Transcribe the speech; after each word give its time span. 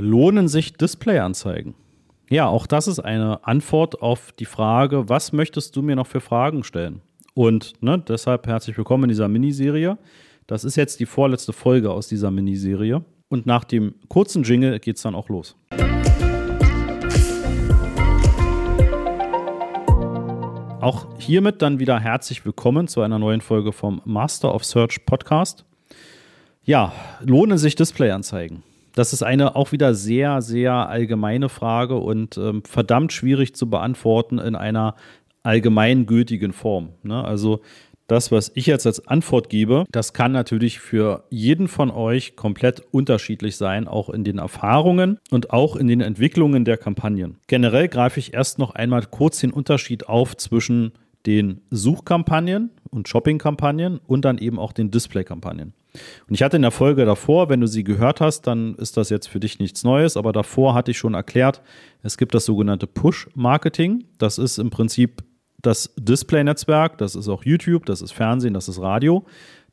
Lohnen 0.00 0.48
sich 0.48 0.72
Displayanzeigen? 0.72 1.74
Ja, 2.30 2.46
auch 2.46 2.66
das 2.66 2.88
ist 2.88 3.00
eine 3.00 3.46
Antwort 3.46 4.00
auf 4.00 4.32
die 4.32 4.46
Frage, 4.46 5.10
was 5.10 5.32
möchtest 5.32 5.76
du 5.76 5.82
mir 5.82 5.94
noch 5.94 6.06
für 6.06 6.22
Fragen 6.22 6.64
stellen? 6.64 7.02
Und 7.34 7.74
ne, 7.82 8.02
deshalb 8.08 8.46
herzlich 8.46 8.78
willkommen 8.78 9.04
in 9.04 9.08
dieser 9.10 9.28
Miniserie. 9.28 9.98
Das 10.46 10.64
ist 10.64 10.76
jetzt 10.76 11.00
die 11.00 11.06
vorletzte 11.06 11.52
Folge 11.52 11.90
aus 11.90 12.08
dieser 12.08 12.30
Miniserie. 12.30 13.04
Und 13.28 13.44
nach 13.44 13.64
dem 13.64 13.94
kurzen 14.08 14.42
Jingle 14.42 14.80
geht 14.80 14.96
es 14.96 15.02
dann 15.02 15.14
auch 15.14 15.28
los. 15.28 15.54
Auch 20.80 21.06
hiermit 21.18 21.60
dann 21.60 21.78
wieder 21.78 22.00
herzlich 22.00 22.46
willkommen 22.46 22.88
zu 22.88 23.02
einer 23.02 23.18
neuen 23.18 23.42
Folge 23.42 23.70
vom 23.70 24.00
Master 24.06 24.54
of 24.54 24.64
Search 24.64 25.04
Podcast. 25.04 25.66
Ja, 26.64 26.92
lohnen 27.20 27.58
sich 27.58 27.74
Displayanzeigen? 27.74 28.62
Das 28.94 29.12
ist 29.12 29.22
eine 29.22 29.56
auch 29.56 29.72
wieder 29.72 29.94
sehr, 29.94 30.42
sehr 30.42 30.72
allgemeine 30.72 31.48
Frage 31.48 31.96
und 31.96 32.36
ähm, 32.38 32.62
verdammt 32.64 33.12
schwierig 33.12 33.54
zu 33.54 33.70
beantworten 33.70 34.38
in 34.38 34.56
einer 34.56 34.96
allgemeingültigen 35.42 36.52
Form. 36.52 36.90
Ne? 37.02 37.24
Also 37.24 37.60
das, 38.10 38.32
was 38.32 38.50
ich 38.56 38.66
jetzt 38.66 38.86
als 38.86 39.06
Antwort 39.06 39.48
gebe, 39.50 39.84
das 39.92 40.12
kann 40.12 40.32
natürlich 40.32 40.80
für 40.80 41.24
jeden 41.30 41.68
von 41.68 41.92
euch 41.92 42.34
komplett 42.34 42.82
unterschiedlich 42.90 43.56
sein, 43.56 43.86
auch 43.86 44.10
in 44.10 44.24
den 44.24 44.38
Erfahrungen 44.38 45.18
und 45.30 45.50
auch 45.50 45.76
in 45.76 45.86
den 45.86 46.00
Entwicklungen 46.00 46.64
der 46.64 46.76
Kampagnen. 46.76 47.38
Generell 47.46 47.86
greife 47.86 48.18
ich 48.18 48.34
erst 48.34 48.58
noch 48.58 48.74
einmal 48.74 49.06
kurz 49.06 49.38
den 49.38 49.52
Unterschied 49.52 50.08
auf 50.08 50.36
zwischen 50.36 50.90
den 51.24 51.60
Suchkampagnen 51.70 52.70
und 52.90 53.08
Shoppingkampagnen 53.08 54.00
und 54.04 54.24
dann 54.24 54.38
eben 54.38 54.58
auch 54.58 54.72
den 54.72 54.90
Displaykampagnen. 54.90 55.74
Und 56.28 56.34
ich 56.34 56.42
hatte 56.42 56.56
in 56.56 56.62
der 56.62 56.70
Folge 56.70 57.04
davor, 57.04 57.48
wenn 57.48 57.60
du 57.60 57.66
sie 57.66 57.84
gehört 57.84 58.20
hast, 58.20 58.46
dann 58.46 58.74
ist 58.76 58.96
das 58.96 59.10
jetzt 59.10 59.28
für 59.28 59.40
dich 59.40 59.58
nichts 59.58 59.84
Neues, 59.84 60.16
aber 60.16 60.32
davor 60.32 60.74
hatte 60.74 60.90
ich 60.90 60.98
schon 60.98 61.14
erklärt, 61.14 61.62
es 62.02 62.16
gibt 62.16 62.34
das 62.34 62.44
sogenannte 62.44 62.86
Push-Marketing. 62.86 64.04
Das 64.18 64.38
ist 64.38 64.58
im 64.58 64.70
Prinzip 64.70 65.22
das 65.60 65.92
Display-Netzwerk, 65.98 66.98
das 66.98 67.14
ist 67.14 67.28
auch 67.28 67.44
YouTube, 67.44 67.86
das 67.86 68.02
ist 68.02 68.12
Fernsehen, 68.12 68.54
das 68.54 68.68
ist 68.68 68.80
Radio. 68.80 69.26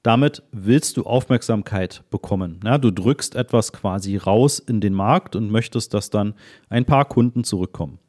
Damit 0.04 0.44
willst 0.52 0.98
du 0.98 1.04
Aufmerksamkeit 1.04 2.04
bekommen. 2.10 2.60
Ja, 2.64 2.78
du 2.78 2.92
drückst 2.92 3.36
etwas 3.36 3.74
quasi 3.74 4.18
raus 4.18 4.60
in 4.60 4.80
den 4.80 4.94
Markt 4.94 5.36
und 5.36 5.52
möchtest, 5.52 5.94
dass 5.94 6.10
dann 6.10 6.34
ein 6.70 6.86
paar 6.86 7.06
Kunden 7.06 7.44
zurückkommen. 7.44 8.00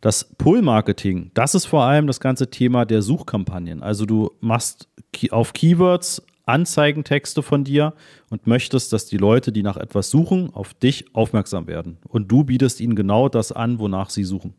Das 0.00 0.24
Pull-Marketing, 0.36 1.30
das 1.34 1.54
ist 1.54 1.66
vor 1.66 1.82
allem 1.84 2.06
das 2.06 2.20
ganze 2.20 2.50
Thema 2.50 2.84
der 2.84 3.02
Suchkampagnen. 3.02 3.82
Also 3.82 4.06
du 4.06 4.30
machst 4.40 4.88
auf 5.30 5.52
Keywords 5.52 6.22
Anzeigentexte 6.48 7.42
von 7.42 7.64
dir 7.64 7.94
und 8.30 8.46
möchtest, 8.46 8.92
dass 8.92 9.06
die 9.06 9.16
Leute, 9.16 9.52
die 9.52 9.62
nach 9.62 9.76
etwas 9.76 10.10
suchen, 10.10 10.50
auf 10.52 10.74
dich 10.74 11.14
aufmerksam 11.14 11.66
werden. 11.66 11.98
Und 12.08 12.30
du 12.30 12.44
bietest 12.44 12.80
ihnen 12.80 12.96
genau 12.96 13.28
das 13.28 13.52
an, 13.52 13.78
wonach 13.78 14.10
sie 14.10 14.24
suchen. 14.24 14.54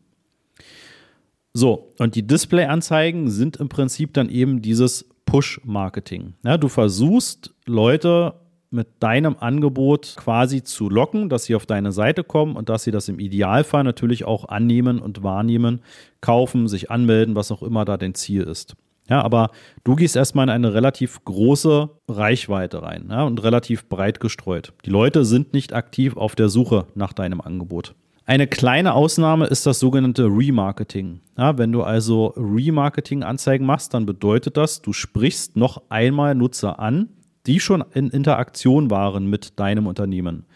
So, 1.52 1.92
und 1.98 2.14
die 2.14 2.26
Display-Anzeigen 2.26 3.28
sind 3.28 3.56
im 3.56 3.68
Prinzip 3.68 4.14
dann 4.14 4.28
eben 4.28 4.62
dieses 4.62 5.08
Push-Marketing. 5.26 6.34
Ja, 6.44 6.58
du 6.58 6.68
versuchst 6.68 7.54
Leute 7.66 8.34
mit 8.70 8.86
deinem 9.00 9.36
Angebot 9.38 10.14
quasi 10.16 10.62
zu 10.62 10.88
locken, 10.88 11.28
dass 11.28 11.44
sie 11.44 11.56
auf 11.56 11.66
deine 11.66 11.90
Seite 11.90 12.22
kommen 12.22 12.54
und 12.54 12.68
dass 12.68 12.84
sie 12.84 12.92
das 12.92 13.08
im 13.08 13.18
Idealfall 13.18 13.82
natürlich 13.82 14.24
auch 14.24 14.48
annehmen 14.48 15.00
und 15.00 15.24
wahrnehmen, 15.24 15.80
kaufen, 16.20 16.68
sich 16.68 16.90
anmelden, 16.90 17.34
was 17.34 17.50
auch 17.50 17.62
immer 17.62 17.84
da 17.84 17.96
dein 17.96 18.14
Ziel 18.14 18.42
ist. 18.42 18.76
Ja, 19.10 19.22
aber 19.22 19.50
du 19.82 19.96
gehst 19.96 20.14
erstmal 20.14 20.44
in 20.44 20.50
eine 20.50 20.72
relativ 20.72 21.24
große 21.24 21.90
Reichweite 22.08 22.82
rein 22.82 23.08
ja, 23.10 23.24
und 23.24 23.42
relativ 23.42 23.88
breit 23.88 24.20
gestreut. 24.20 24.72
Die 24.84 24.90
Leute 24.90 25.24
sind 25.24 25.52
nicht 25.52 25.74
aktiv 25.74 26.16
auf 26.16 26.36
der 26.36 26.48
Suche 26.48 26.86
nach 26.94 27.12
deinem 27.12 27.40
Angebot. 27.40 27.96
Eine 28.24 28.46
kleine 28.46 28.94
Ausnahme 28.94 29.46
ist 29.46 29.66
das 29.66 29.80
sogenannte 29.80 30.26
Remarketing. 30.26 31.20
Ja, 31.36 31.58
wenn 31.58 31.72
du 31.72 31.82
also 31.82 32.32
Remarketing-Anzeigen 32.36 33.66
machst, 33.66 33.92
dann 33.92 34.06
bedeutet 34.06 34.56
das, 34.56 34.80
du 34.80 34.92
sprichst 34.92 35.56
noch 35.56 35.82
einmal 35.88 36.36
Nutzer 36.36 36.78
an, 36.78 37.08
die 37.46 37.58
schon 37.58 37.84
in 37.92 38.10
Interaktion 38.10 38.92
waren 38.92 39.26
mit 39.26 39.58
deinem 39.58 39.88
Unternehmen. 39.88 40.46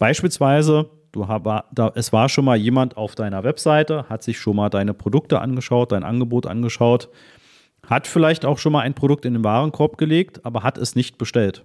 Beispielsweise, 0.00 0.90
du 1.12 1.28
es 1.94 2.12
war 2.12 2.28
schon 2.28 2.44
mal 2.44 2.56
jemand 2.56 2.96
auf 2.96 3.14
deiner 3.14 3.44
Webseite, 3.44 4.06
hat 4.08 4.24
sich 4.24 4.40
schon 4.40 4.56
mal 4.56 4.70
deine 4.70 4.94
Produkte 4.94 5.40
angeschaut, 5.40 5.92
dein 5.92 6.02
Angebot 6.02 6.48
angeschaut 6.48 7.08
hat 7.86 8.06
vielleicht 8.06 8.44
auch 8.44 8.58
schon 8.58 8.72
mal 8.72 8.80
ein 8.80 8.94
Produkt 8.94 9.24
in 9.24 9.34
den 9.34 9.44
Warenkorb 9.44 9.98
gelegt, 9.98 10.44
aber 10.44 10.62
hat 10.62 10.78
es 10.78 10.94
nicht 10.94 11.18
bestellt. 11.18 11.64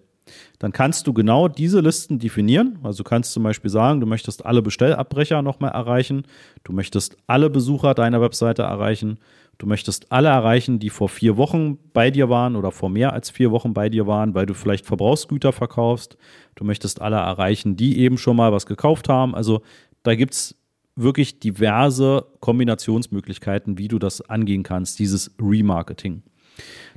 Dann 0.59 0.71
kannst 0.71 1.07
du 1.07 1.13
genau 1.13 1.47
diese 1.47 1.79
Listen 1.79 2.19
definieren. 2.19 2.79
Also 2.83 3.03
du 3.03 3.09
kannst 3.09 3.33
zum 3.33 3.43
Beispiel 3.43 3.71
sagen, 3.71 3.99
du 3.99 4.05
möchtest 4.05 4.45
alle 4.45 4.61
Bestellabbrecher 4.61 5.41
nochmal 5.41 5.71
erreichen, 5.71 6.23
du 6.63 6.73
möchtest 6.73 7.17
alle 7.27 7.49
Besucher 7.49 7.93
deiner 7.93 8.21
Webseite 8.21 8.63
erreichen, 8.63 9.19
du 9.57 9.67
möchtest 9.67 10.11
alle 10.11 10.29
erreichen, 10.29 10.79
die 10.79 10.89
vor 10.89 11.09
vier 11.09 11.37
Wochen 11.37 11.77
bei 11.93 12.11
dir 12.11 12.29
waren 12.29 12.55
oder 12.55 12.71
vor 12.71 12.89
mehr 12.89 13.13
als 13.13 13.29
vier 13.29 13.51
Wochen 13.51 13.73
bei 13.73 13.89
dir 13.89 14.07
waren, 14.07 14.33
weil 14.35 14.45
du 14.45 14.53
vielleicht 14.53 14.85
Verbrauchsgüter 14.85 15.51
verkaufst. 15.51 16.17
Du 16.55 16.63
möchtest 16.63 17.01
alle 17.01 17.17
erreichen, 17.17 17.75
die 17.75 17.99
eben 17.99 18.17
schon 18.17 18.35
mal 18.35 18.51
was 18.51 18.65
gekauft 18.65 19.09
haben. 19.09 19.35
Also 19.35 19.61
da 20.03 20.15
gibt 20.15 20.33
es 20.33 20.58
wirklich 21.01 21.39
diverse 21.39 22.25
Kombinationsmöglichkeiten, 22.39 23.77
wie 23.77 23.87
du 23.87 23.99
das 23.99 24.21
angehen 24.21 24.63
kannst, 24.63 24.99
dieses 24.99 25.31
Remarketing. 25.41 26.23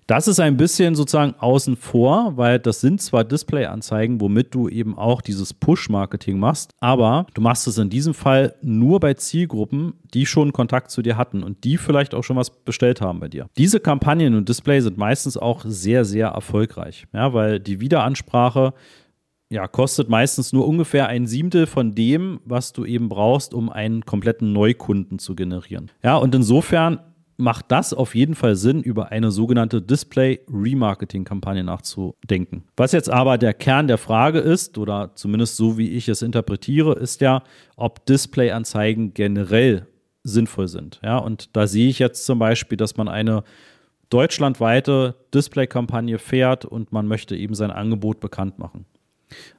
Das 0.09 0.27
ist 0.27 0.41
ein 0.41 0.57
bisschen 0.57 0.97
sozusagen 0.97 1.35
außen 1.39 1.77
vor, 1.77 2.37
weil 2.37 2.59
das 2.59 2.81
sind 2.81 3.01
zwar 3.01 3.23
Display-Anzeigen, 3.23 4.21
womit 4.21 4.53
du 4.53 4.69
eben 4.69 4.99
auch 4.99 5.21
dieses 5.21 5.55
Push-Marketing 5.55 6.39
machst, 6.39 6.73
aber 6.81 7.27
du 7.35 7.41
machst 7.41 7.69
es 7.69 7.79
in 7.79 7.89
diesem 7.89 8.13
Fall 8.13 8.57
nur 8.63 8.99
bei 8.99 9.15
Zielgruppen, 9.15 9.95
die 10.13 10.27
schon 10.27 10.53
Kontakt 10.53 10.91
zu 10.91 11.03
dir 11.03 11.17
hatten 11.17 11.45
und 11.45 11.63
die 11.63 11.77
vielleicht 11.77 12.15
auch 12.15 12.25
schon 12.25 12.37
was 12.37 12.51
bestellt 12.51 13.01
haben 13.01 13.21
bei 13.21 13.29
dir. 13.29 13.47
Diese 13.57 13.79
Kampagnen 13.79 14.35
und 14.35 14.49
Display 14.49 14.81
sind 14.81 14.99
meistens 14.99 15.37
auch 15.37 15.63
sehr, 15.65 16.05
sehr 16.05 16.29
erfolgreich, 16.29 17.07
ja, 17.13 17.33
weil 17.33 17.61
die 17.61 17.81
Wiederansprache 17.81 18.75
ja, 19.53 19.69
kostet 19.69 20.09
meistens 20.09 20.53
nur 20.53 20.67
ungefähr 20.67 21.09
ein 21.09 21.27
Siebtel 21.27 21.67
von 21.67 21.95
dem, 21.95 22.41
was 22.45 22.73
du 22.73 22.87
eben 22.87 23.11
brauchst, 23.11 23.53
um 23.53 23.69
einen 23.69 24.05
kompletten 24.07 24.53
Neukunden 24.53 25.19
zu 25.19 25.35
generieren. 25.35 25.91
Ja, 26.03 26.17
und 26.17 26.35
insofern 26.35 27.01
macht 27.37 27.71
das 27.71 27.93
auf 27.93 28.15
jeden 28.15 28.35
Fall 28.35 28.57
Sinn, 28.57 28.83
über 28.83 29.11
eine 29.11 29.31
sogenannte 29.31 29.83
Display-Remarketing-Kampagne 29.83 31.65
nachzudenken. 31.65 32.65
Was 32.77 32.93
jetzt 32.93 33.11
aber 33.11 33.37
der 33.37 33.53
Kern 33.53 33.89
der 33.89 33.99
Frage 33.99 34.39
ist, 34.39 34.79
oder 34.79 35.11
zumindest 35.17 35.57
so 35.57 35.77
wie 35.77 35.91
ich 35.91 36.09
es 36.09 36.23
interpretiere, 36.23 36.95
ist 36.95 37.21
ja, 37.21 37.43
ob 37.77 38.07
Display-Anzeigen 38.07 39.13
generell 39.13 39.87
sinnvoll 40.23 40.69
sind. 40.69 41.01
Ja, 41.05 41.19
und 41.19 41.55
da 41.55 41.67
sehe 41.67 41.89
ich 41.89 41.99
jetzt 41.99 42.25
zum 42.25 42.39
Beispiel, 42.39 42.79
dass 42.79 42.97
man 42.97 43.09
eine 43.09 43.43
deutschlandweite 44.09 45.17
Display-Kampagne 45.35 46.19
fährt 46.19 46.65
und 46.65 46.93
man 46.93 47.07
möchte 47.07 47.37
eben 47.37 47.55
sein 47.55 47.71
Angebot 47.71 48.21
bekannt 48.21 48.59
machen. 48.59 48.87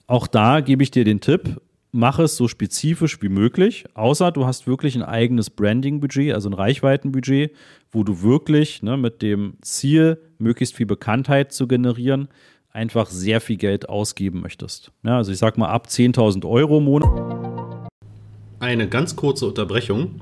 Auch 0.07 0.28
da 0.28 0.61
gebe 0.61 0.84
ich 0.84 0.91
dir 0.91 1.03
den 1.03 1.22
Tipp, 1.22 1.61
mach 1.91 2.19
es 2.19 2.35
so 2.35 2.47
spezifisch 2.47 3.22
wie 3.22 3.29
möglich, 3.29 3.85
außer 3.94 4.31
du 4.31 4.45
hast 4.45 4.67
wirklich 4.67 4.95
ein 4.95 5.03
eigenes 5.03 5.50
Branding-Budget, 5.50 6.34
also 6.34 6.50
ein 6.50 6.53
Reichweitenbudget, 6.53 7.51
wo 7.91 8.03
du 8.03 8.22
wirklich 8.22 8.81
ne, 8.81 8.97
mit 8.97 9.22
dem 9.22 9.53
Ziel, 9.61 10.17
möglichst 10.39 10.75
viel 10.75 10.88
Bekanntheit 10.88 11.53
zu 11.53 11.67
generieren, 11.67 12.28
einfach 12.72 13.09
sehr 13.09 13.39
viel 13.39 13.57
Geld 13.57 13.88
ausgeben 13.88 14.41
möchtest. 14.41 14.91
Ja, 15.03 15.17
also 15.17 15.31
ich 15.31 15.38
sag 15.38 15.57
mal 15.57 15.69
ab 15.69 15.88
10.000 15.88 16.47
Euro 16.50 16.79
im 16.79 16.85
Monat. 16.85 17.90
Eine 18.59 18.90
ganz 18.90 19.16
kurze 19.16 19.45
Unterbrechung. 19.45 20.22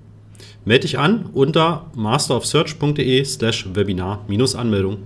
Melde 0.63 0.81
dich 0.81 0.99
an 0.99 1.25
unter 1.33 1.89
masterofsearch.de 1.95 3.25
slash 3.25 3.67
Webinar-Anmeldung. 3.73 4.99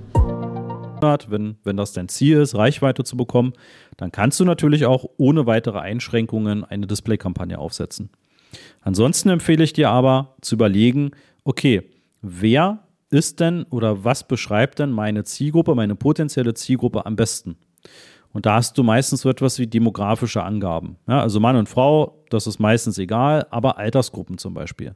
Wenn, 1.30 1.56
wenn 1.64 1.78
das 1.78 1.94
dein 1.94 2.10
Ziel 2.10 2.40
ist, 2.40 2.56
Reichweite 2.56 3.04
zu 3.04 3.16
bekommen, 3.16 3.54
dann 3.96 4.12
kannst 4.12 4.40
du 4.40 4.44
natürlich 4.44 4.86
auch 4.86 5.06
ohne 5.18 5.46
weitere 5.46 5.80
Einschränkungen 5.80 6.66
eine 6.66 6.88
Display-Kampagne 6.88 7.60
aufsetzen. 7.60 8.10
Ansonsten 8.82 9.30
empfehle 9.30 9.64
ich 9.64 9.72
dir 9.72 9.92
aber 9.92 10.36
zu 10.42 10.56
überlegen, 10.56 11.12
okay, 11.44 11.84
wer 12.22 12.80
ist 13.10 13.40
denn 13.40 13.64
oder 13.70 14.04
was 14.04 14.28
beschreibt 14.28 14.80
denn 14.80 14.92
meine 14.92 15.24
Zielgruppe, 15.24 15.76
meine 15.76 15.96
potenzielle 15.96 16.54
Zielgruppe 16.54 17.06
am 17.06 17.16
besten? 17.16 17.56
Und 18.34 18.46
da 18.46 18.56
hast 18.56 18.78
du 18.78 18.84
meistens 18.84 19.22
so 19.22 19.30
etwas 19.30 19.60
wie 19.60 19.68
demografische 19.68 20.44
Angaben. 20.44 20.98
Ja, 21.08 21.22
also 21.22 21.40
Mann 21.40 21.56
und 21.56 21.70
Frau, 21.70 22.22
das 22.30 22.48
ist 22.48 22.60
meistens 22.60 22.98
egal, 22.98 23.48
aber 23.50 23.78
Altersgruppen 23.78 24.38
zum 24.38 24.54
Beispiel. 24.54 24.94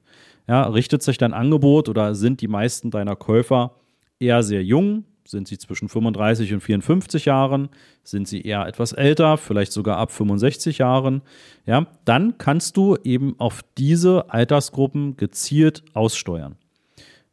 Ja, 0.49 0.63
richtet 0.63 1.03
sich 1.03 1.19
dein 1.19 1.35
Angebot 1.35 1.89
oder 1.89 2.15
sind 2.15 2.41
die 2.41 2.47
meisten 2.47 2.89
deiner 2.89 3.15
Käufer 3.15 3.75
eher 4.19 4.41
sehr 4.41 4.63
jung? 4.63 5.03
Sind 5.23 5.47
sie 5.47 5.59
zwischen 5.59 5.89
35 5.89 6.55
und 6.55 6.61
54 6.61 7.25
Jahren? 7.25 7.69
Sind 8.03 8.27
sie 8.27 8.41
eher 8.41 8.65
etwas 8.65 8.91
älter, 8.93 9.37
vielleicht 9.37 9.71
sogar 9.71 9.97
ab 9.97 10.11
65 10.11 10.79
Jahren? 10.79 11.21
Ja, 11.67 11.85
dann 12.03 12.39
kannst 12.39 12.77
du 12.77 12.97
eben 13.03 13.35
auf 13.37 13.61
diese 13.77 14.33
Altersgruppen 14.33 15.17
gezielt 15.17 15.83
aussteuern. 15.93 16.55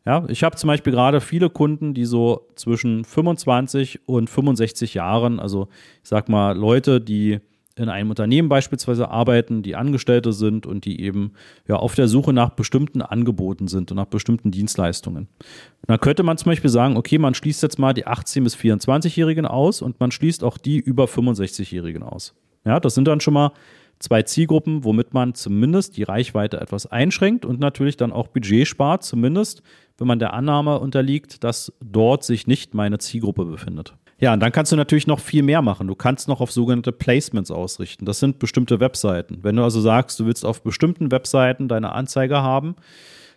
Ja, 0.04 0.26
ich 0.28 0.44
habe 0.44 0.56
zum 0.56 0.68
Beispiel 0.68 0.92
gerade 0.92 1.22
viele 1.22 1.48
Kunden, 1.48 1.94
die 1.94 2.04
so 2.04 2.46
zwischen 2.54 3.02
25 3.02 4.00
und 4.06 4.28
65 4.28 4.92
Jahren, 4.92 5.40
also 5.40 5.68
ich 6.02 6.10
sag 6.10 6.28
mal 6.28 6.54
Leute, 6.54 7.00
die 7.00 7.40
in 7.76 7.90
einem 7.90 8.11
Unternehmen 8.11 8.49
beispielsweise 8.49 9.11
arbeiten, 9.11 9.62
die 9.62 9.76
Angestellte 9.76 10.32
sind 10.32 10.67
und 10.67 10.87
die 10.87 11.00
eben 11.00 11.32
ja 11.69 11.76
auf 11.76 11.94
der 11.94 12.08
Suche 12.08 12.32
nach 12.32 12.50
bestimmten 12.50 13.02
Angeboten 13.02 13.69
sind 13.69 13.90
und 13.90 13.96
nach 13.96 14.06
bestimmten 14.06 14.50
Dienstleistungen. 14.50 15.28
Und 15.38 15.88
dann 15.88 16.00
könnte 16.00 16.23
man 16.23 16.38
zum 16.38 16.50
Beispiel 16.50 16.70
sagen, 16.70 16.96
okay, 16.96 17.19
man 17.19 17.34
schließt 17.34 17.62
jetzt 17.62 17.78
mal 17.78 17.93
die 17.93 18.06
18 18.06 18.44
bis 18.44 18.56
24-Jährigen 18.56 19.46
aus 19.46 19.82
und 19.82 20.00
man 20.00 20.11
schließt 20.11 20.43
auch 20.43 20.56
die 20.56 20.78
über 20.78 21.05
65-Jährigen 21.05 22.02
aus. 22.02 22.34
Ja, 22.64 22.81
das 22.81 22.94
sind 22.94 23.06
dann 23.06 23.20
schon 23.20 23.34
mal 23.34 23.52
zwei 23.99 24.23
Zielgruppen, 24.23 24.84
womit 24.84 25.12
man 25.12 25.34
zumindest 25.34 25.96
die 25.99 26.02
Reichweite 26.02 26.61
etwas 26.61 26.87
einschränkt 26.87 27.44
und 27.44 27.61
natürlich 27.61 27.96
dann 27.96 28.12
auch 28.12 28.28
Budget 28.28 28.67
spart, 28.67 29.05
zumindest 29.05 29.62
wenn 29.99 30.06
man 30.06 30.19
der 30.19 30.32
Annahme 30.32 30.78
unterliegt, 30.78 31.44
dass 31.44 31.73
dort 31.81 32.25
sich 32.25 32.46
nicht 32.46 32.75
meine 32.75 32.99
Zielgruppe 32.99 33.44
befindet. 33.44 33.94
Ja, 34.18 34.32
und 34.32 34.40
dann 34.40 34.52
kannst 34.52 34.72
du 34.72 34.76
natürlich 34.76 35.06
noch 35.06 35.20
viel 35.20 35.42
mehr 35.42 35.60
machen. 35.60 35.88
Du 35.88 35.94
kannst 35.94 36.26
noch 36.26 36.40
auf 36.40 36.50
sogenannte 36.50 36.92
Placements 36.92 37.50
ausrichten. 37.50 38.06
Das 38.06 38.18
sind 38.18 38.38
bestimmte 38.38 38.80
Webseiten. 38.80 39.38
Wenn 39.42 39.56
du 39.56 39.62
also 39.62 39.80
sagst, 39.80 40.18
du 40.18 40.26
willst 40.26 40.44
auf 40.44 40.62
bestimmten 40.62 41.10
Webseiten 41.10 41.68
deine 41.68 41.92
Anzeige 41.92 42.40
haben, 42.40 42.76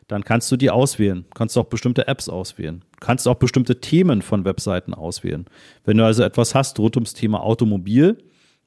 dann 0.07 0.23
kannst 0.23 0.51
du 0.51 0.57
die 0.57 0.71
auswählen. 0.71 1.25
Kannst 1.35 1.57
auch 1.57 1.65
bestimmte 1.65 2.07
Apps 2.07 2.29
auswählen. 2.29 2.83
Kannst 3.01 3.27
auch 3.27 3.35
bestimmte 3.35 3.81
Themen 3.81 4.21
von 4.21 4.45
Webseiten 4.45 4.93
auswählen. 4.93 5.45
Wenn 5.83 5.97
du 5.97 6.05
also 6.05 6.23
etwas 6.23 6.55
hast 6.55 6.79
rund 6.79 6.95
ums 6.95 7.13
Thema 7.13 7.43
Automobil, 7.43 8.17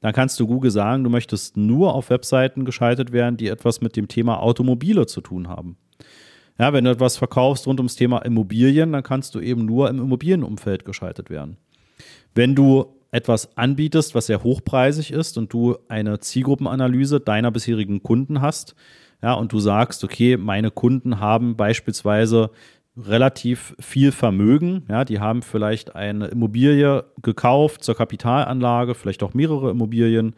dann 0.00 0.12
kannst 0.12 0.38
du 0.38 0.46
Google 0.46 0.70
sagen, 0.70 1.04
du 1.04 1.10
möchtest 1.10 1.56
nur 1.56 1.94
auf 1.94 2.10
Webseiten 2.10 2.64
geschaltet 2.64 3.12
werden, 3.12 3.38
die 3.38 3.48
etwas 3.48 3.80
mit 3.80 3.96
dem 3.96 4.08
Thema 4.08 4.40
Automobile 4.40 5.06
zu 5.06 5.20
tun 5.20 5.48
haben. 5.48 5.76
Ja, 6.58 6.72
wenn 6.72 6.84
du 6.84 6.90
etwas 6.90 7.16
verkaufst 7.16 7.66
rund 7.66 7.80
ums 7.80 7.96
Thema 7.96 8.18
Immobilien, 8.18 8.92
dann 8.92 9.02
kannst 9.02 9.34
du 9.34 9.40
eben 9.40 9.64
nur 9.64 9.88
im 9.88 9.98
Immobilienumfeld 9.98 10.84
geschaltet 10.84 11.30
werden. 11.30 11.56
Wenn 12.34 12.54
du 12.54 12.86
etwas 13.10 13.56
anbietest, 13.56 14.14
was 14.14 14.26
sehr 14.26 14.42
hochpreisig 14.42 15.12
ist 15.12 15.36
und 15.36 15.52
du 15.52 15.76
eine 15.88 16.18
Zielgruppenanalyse 16.18 17.20
deiner 17.20 17.50
bisherigen 17.50 18.02
Kunden 18.02 18.40
hast, 18.40 18.74
ja, 19.22 19.34
und 19.34 19.52
du 19.52 19.60
sagst, 19.60 20.02
okay, 20.02 20.36
meine 20.36 20.70
Kunden 20.70 21.20
haben 21.20 21.56
beispielsweise 21.56 22.50
relativ 22.96 23.74
viel 23.78 24.12
Vermögen, 24.12 24.84
ja, 24.88 25.04
die 25.04 25.20
haben 25.20 25.42
vielleicht 25.42 25.94
eine 25.94 26.26
Immobilie 26.26 27.04
gekauft 27.22 27.84
zur 27.84 27.94
Kapitalanlage, 27.94 28.94
vielleicht 28.94 29.22
auch 29.22 29.34
mehrere 29.34 29.70
Immobilien, 29.70 30.34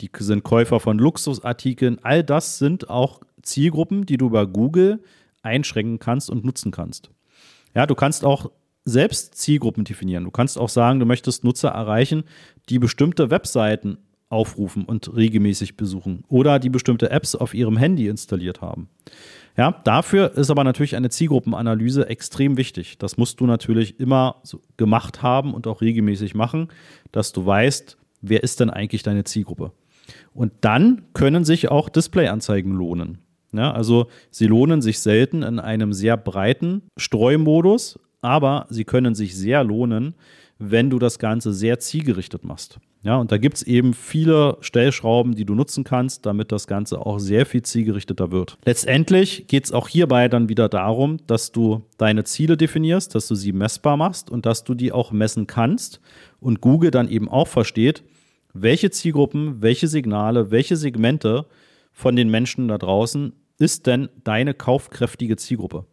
die 0.00 0.10
sind 0.18 0.44
Käufer 0.44 0.80
von 0.80 0.98
Luxusartikeln, 0.98 1.98
all 2.02 2.22
das 2.22 2.58
sind 2.58 2.88
auch 2.88 3.20
Zielgruppen, 3.42 4.06
die 4.06 4.16
du 4.16 4.26
über 4.26 4.46
Google 4.46 5.02
einschränken 5.42 5.98
kannst 5.98 6.30
und 6.30 6.44
nutzen 6.44 6.70
kannst. 6.70 7.10
Ja, 7.74 7.86
du 7.86 7.94
kannst 7.94 8.24
auch 8.24 8.50
selbst 8.88 9.34
Zielgruppen 9.34 9.84
definieren. 9.84 10.24
Du 10.24 10.30
kannst 10.30 10.58
auch 10.58 10.68
sagen, 10.68 11.00
du 11.00 11.06
möchtest 11.06 11.44
Nutzer 11.44 11.70
erreichen, 11.70 12.24
die 12.68 12.78
bestimmte 12.78 13.30
Webseiten 13.30 13.98
aufrufen 14.30 14.84
und 14.84 15.14
regelmäßig 15.14 15.76
besuchen 15.76 16.24
oder 16.28 16.58
die 16.58 16.68
bestimmte 16.68 17.10
Apps 17.10 17.34
auf 17.34 17.54
ihrem 17.54 17.76
Handy 17.76 18.08
installiert 18.08 18.60
haben. 18.60 18.88
Ja, 19.56 19.72
dafür 19.84 20.36
ist 20.36 20.50
aber 20.50 20.64
natürlich 20.64 20.94
eine 20.94 21.10
Zielgruppenanalyse 21.10 22.08
extrem 22.08 22.56
wichtig. 22.56 22.98
Das 22.98 23.16
musst 23.16 23.40
du 23.40 23.46
natürlich 23.46 23.98
immer 23.98 24.36
so 24.42 24.60
gemacht 24.76 25.22
haben 25.22 25.54
und 25.54 25.66
auch 25.66 25.80
regelmäßig 25.80 26.34
machen, 26.34 26.68
dass 27.10 27.32
du 27.32 27.44
weißt, 27.44 27.96
wer 28.20 28.42
ist 28.42 28.60
denn 28.60 28.70
eigentlich 28.70 29.02
deine 29.02 29.24
Zielgruppe. 29.24 29.72
Und 30.32 30.52
dann 30.60 31.02
können 31.12 31.44
sich 31.44 31.70
auch 31.70 31.88
Displayanzeigen 31.88 32.72
lohnen. 32.72 33.18
Ja, 33.52 33.72
also 33.72 34.08
sie 34.30 34.46
lohnen 34.46 34.82
sich 34.82 35.00
selten 35.00 35.42
in 35.42 35.58
einem 35.58 35.92
sehr 35.92 36.16
breiten 36.16 36.82
Streumodus, 36.96 37.98
aber 38.20 38.66
sie 38.70 38.84
können 38.84 39.14
sich 39.14 39.36
sehr 39.36 39.64
lohnen, 39.64 40.14
wenn 40.58 40.90
du 40.90 40.98
das 40.98 41.18
Ganze 41.18 41.52
sehr 41.52 41.78
zielgerichtet 41.78 42.44
machst. 42.44 42.80
Ja, 43.02 43.16
und 43.16 43.30
da 43.30 43.38
gibt 43.38 43.58
es 43.58 43.62
eben 43.62 43.94
viele 43.94 44.58
Stellschrauben, 44.60 45.36
die 45.36 45.44
du 45.44 45.54
nutzen 45.54 45.84
kannst, 45.84 46.26
damit 46.26 46.50
das 46.50 46.66
Ganze 46.66 46.98
auch 46.98 47.20
sehr 47.20 47.46
viel 47.46 47.62
zielgerichteter 47.62 48.32
wird. 48.32 48.58
Letztendlich 48.64 49.46
geht 49.46 49.66
es 49.66 49.72
auch 49.72 49.86
hierbei 49.86 50.28
dann 50.28 50.48
wieder 50.48 50.68
darum, 50.68 51.18
dass 51.28 51.52
du 51.52 51.86
deine 51.96 52.24
Ziele 52.24 52.56
definierst, 52.56 53.14
dass 53.14 53.28
du 53.28 53.36
sie 53.36 53.52
messbar 53.52 53.96
machst 53.96 54.30
und 54.30 54.46
dass 54.46 54.64
du 54.64 54.74
die 54.74 54.90
auch 54.90 55.12
messen 55.12 55.46
kannst 55.46 56.00
und 56.40 56.60
Google 56.60 56.90
dann 56.90 57.08
eben 57.08 57.28
auch 57.28 57.46
versteht, 57.46 58.02
welche 58.52 58.90
Zielgruppen, 58.90 59.62
welche 59.62 59.86
Signale, 59.86 60.50
welche 60.50 60.76
Segmente 60.76 61.46
von 61.92 62.16
den 62.16 62.30
Menschen 62.30 62.66
da 62.66 62.78
draußen 62.78 63.32
ist 63.58 63.86
denn 63.86 64.08
deine 64.24 64.54
kaufkräftige 64.54 65.36
Zielgruppe? 65.36 65.84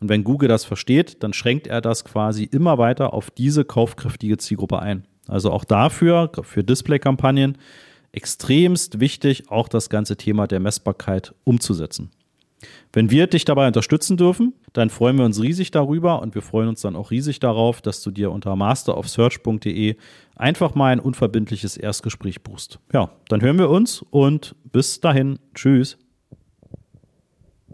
Und 0.00 0.08
wenn 0.08 0.24
Google 0.24 0.48
das 0.48 0.64
versteht, 0.64 1.22
dann 1.22 1.32
schränkt 1.32 1.66
er 1.66 1.80
das 1.80 2.04
quasi 2.04 2.44
immer 2.44 2.78
weiter 2.78 3.12
auf 3.12 3.30
diese 3.30 3.64
kaufkräftige 3.64 4.38
Zielgruppe 4.38 4.80
ein. 4.80 5.06
Also 5.28 5.52
auch 5.52 5.64
dafür, 5.64 6.32
für 6.42 6.64
Display-Kampagnen, 6.64 7.58
extremst 8.12 8.98
wichtig, 8.98 9.50
auch 9.50 9.68
das 9.68 9.90
ganze 9.90 10.16
Thema 10.16 10.46
der 10.46 10.60
Messbarkeit 10.60 11.34
umzusetzen. 11.44 12.10
Wenn 12.92 13.10
wir 13.10 13.26
dich 13.26 13.44
dabei 13.44 13.66
unterstützen 13.66 14.16
dürfen, 14.16 14.54
dann 14.72 14.90
freuen 14.90 15.16
wir 15.16 15.24
uns 15.24 15.40
riesig 15.40 15.70
darüber 15.70 16.20
und 16.20 16.34
wir 16.34 16.42
freuen 16.42 16.68
uns 16.68 16.82
dann 16.82 16.96
auch 16.96 17.10
riesig 17.10 17.40
darauf, 17.40 17.80
dass 17.80 18.02
du 18.02 18.10
dir 18.10 18.30
unter 18.32 18.56
masterofsearch.de 18.56 19.96
einfach 20.36 20.74
mal 20.74 20.92
ein 20.92 21.00
unverbindliches 21.00 21.76
Erstgespräch 21.76 22.42
buchst. 22.42 22.78
Ja, 22.92 23.10
dann 23.28 23.40
hören 23.40 23.58
wir 23.58 23.70
uns 23.70 24.04
und 24.10 24.56
bis 24.72 25.00
dahin. 25.00 25.38
Tschüss. 25.54 25.98